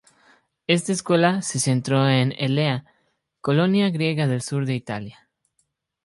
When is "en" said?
2.09-2.31